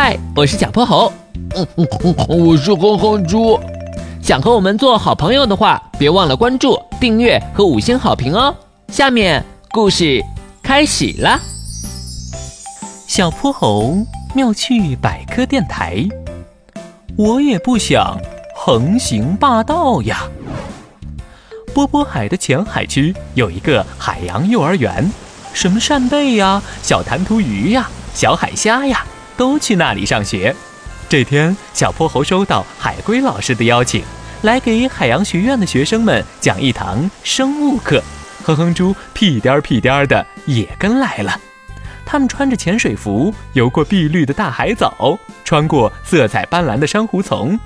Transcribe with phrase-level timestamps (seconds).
[0.00, 1.12] 嗨，我是小泼猴。
[1.56, 3.58] 嗯嗯嗯，我是哼哼猪。
[4.22, 8.54] 想和我们做好朋友的话，别忘了关注、订阅和五星好评哦。
[8.92, 10.22] 下面故事
[10.62, 11.36] 开始了。
[13.08, 13.96] 小泼猴
[14.36, 16.06] 妙趣百科电台，
[17.16, 18.16] 我也不想
[18.54, 20.28] 横行霸道呀。
[21.74, 25.10] 波波海的浅海区有一个海洋幼儿园，
[25.52, 29.04] 什么扇贝呀、小弹涂鱼呀、小海虾呀，
[29.38, 30.54] 都去那里上学。
[31.08, 34.02] 这天，小泼猴收到海龟老师的邀请，
[34.42, 38.02] 来给海洋学院的学生们讲一堂生物课。
[38.44, 41.40] 哼哼猪屁颠儿屁颠儿的也跟来了。
[42.04, 47.58] 他们穿着潜水服，游过碧绿的大海藻，穿过色彩斑斓的珊瑚丛，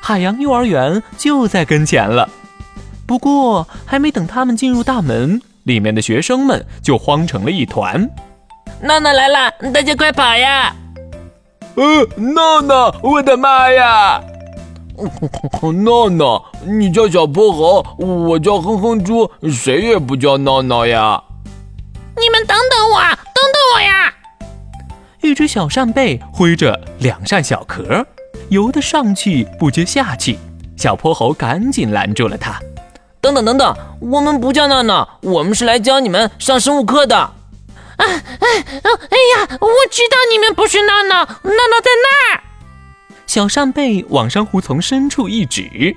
[0.00, 2.28] 海洋幼儿园就在跟前了。
[3.06, 8.08] 不过，还没等他们进入大门，里面的学生们就慌成了一团。
[8.80, 10.74] 闹闹来了，大家快跑呀！
[11.78, 14.20] 呃，闹闹，我的妈呀！
[15.84, 21.22] 闹闹，你叫小泼猴，我叫哼哼猪，谁也不叫闹闹呀！
[22.16, 24.12] 你们等等我，等等我呀！
[25.22, 28.04] 一只小扇贝挥着两扇小壳，
[28.48, 30.36] 游得上气不接下气。
[30.76, 32.58] 小泼猴赶紧拦住了他
[33.22, 37.32] ：“等等等等，我们不叫闹闹，我们是来教你们上生物课的。”啊
[37.98, 38.82] 哎哦哎呀！
[38.82, 39.17] 我
[39.88, 42.42] 知道你们不是闹闹，闹闹在那儿。
[43.26, 45.96] 小扇贝往珊瑚丛深处一指，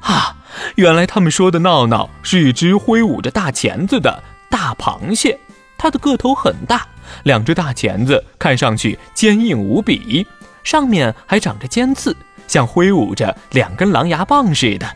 [0.00, 0.36] 啊，
[0.76, 5.38] 原来他们说的闹闹是一只挥舞着大钳子的大螃蟹。
[5.78, 6.86] 它的个头很大，
[7.24, 10.26] 两只大钳子看上去坚硬无比，
[10.62, 14.86] 上面还长着尖刺，像挥舞着两根狼牙棒似的。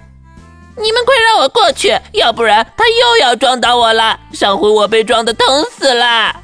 [0.76, 4.20] 你们快让我过去，要不然它又要撞到我了。
[4.32, 6.42] 上回我被撞得疼死了。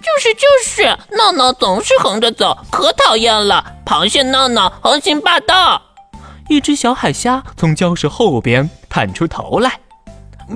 [0.00, 0.84] 就是就是，
[1.16, 3.64] 闹闹总是横着走，可讨厌了。
[3.84, 5.80] 螃蟹闹闹横行霸道。
[6.48, 9.78] 一只小海虾从礁石后边探出头来。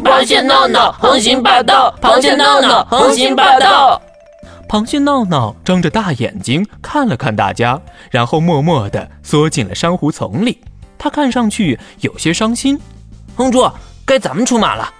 [0.04, 4.00] 螃蟹闹闹横行霸道，螃蟹闹闹横行霸道。
[4.68, 7.78] 螃蟹闹闹睁着大眼睛看了看大家，
[8.10, 10.62] 然后默默地缩进了珊瑚丛里。
[10.98, 12.80] 他看上去有些伤心。
[13.36, 13.70] 哼猪，
[14.06, 14.90] 该咱们出马了。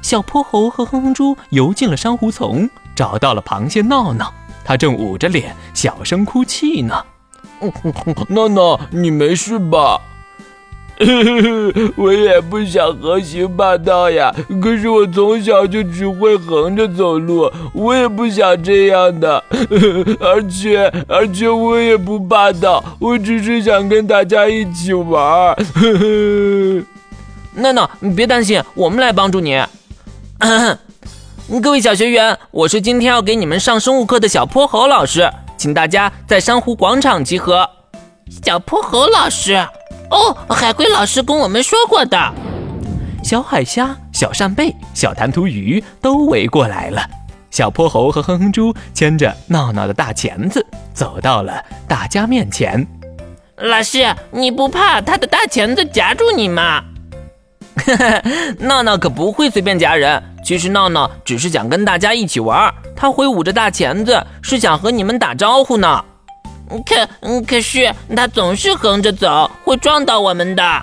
[0.00, 2.68] 小泼猴和哼哼猪游进了珊瑚丛。
[2.94, 4.32] 找到了螃蟹闹闹，
[4.64, 7.04] 他正捂着脸小声哭泣呢。
[8.28, 10.00] 闹闹，你没事吧？
[11.96, 14.32] 我也不想横行霸道呀，
[14.62, 19.42] 可是我从小就只会横着走路，我也不想这样的。
[20.20, 25.56] 而且，而且我也不霸道，我只是想跟大家一起玩。
[27.54, 29.60] 闹闹，你别担心，我们来帮助你。
[31.62, 37.68] 各位小学员，我是今天要给你们上生物课的小泼猴老师，请大家在珊瑚广场集合。
[38.42, 39.54] 小泼猴老师，
[40.10, 42.18] 哦，海龟老师跟我们说过的。
[43.22, 47.06] 小海虾、小扇贝、小弹涂鱼都围过来了。
[47.50, 52.86] 小泼猴和哼哼猪牵着闹闹的大钳子，走到了大家面前。
[53.58, 56.82] 老师，你不怕他的大钳子夹住你吗？
[58.60, 60.22] 闹闹可不会随便夹人。
[60.44, 66.04] 其实闹闹只是想跟大家一起玩，他挥舞着大钳子，是想和你们打招呼呢。
[66.86, 70.82] 可可是他总是横着走，会撞到我们的。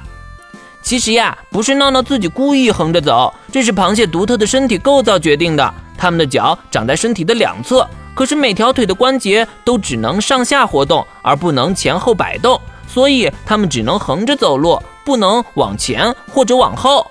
[0.81, 5.73] 其实呀，不是闹闹自己故意横着走，这是螃蟹独特的身体构造决定的。
[5.95, 17.05] 它们的脚长在身体的两侧，可是每条腿的关节都只能上下活动，而不能前后摆动，所以它们只能横着走路，不能往前或者往后。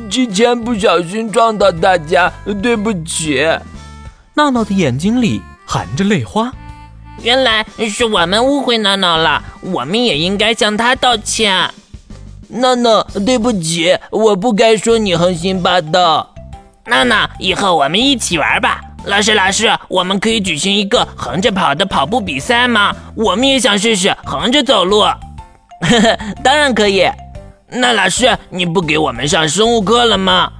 [0.00, 3.46] 之前不小心撞到大家，对不起。
[4.34, 6.52] 闹闹的眼睛里含着泪花。
[7.22, 11.70] 原来是我们误会闹闹了，我们也应该向他道歉。
[12.48, 16.34] 闹闹，对不起，我不该说你横行霸道。
[16.86, 18.80] 闹闹，以后我们一起玩吧。
[19.06, 22.94] 老师，老师，我们可以举行一个横着跑的跑步比赛吗？
[23.14, 25.00] 我们也想试试横着走路。
[25.00, 25.16] 呵
[25.80, 27.08] 呵，当然可以。
[27.68, 30.52] 那老师，你不给我们上生物课了吗？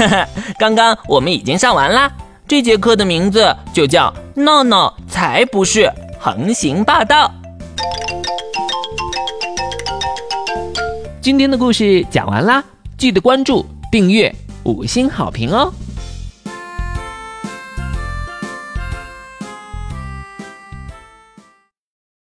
[0.58, 2.10] 刚刚我们已经上完啦。
[2.46, 7.32] 这节课的名字就叫“闹闹才不是横行霸道”。
[11.22, 12.62] 今天的故事讲完啦，
[12.98, 14.34] 记得关注、订阅、
[14.64, 15.72] 五星好评哦。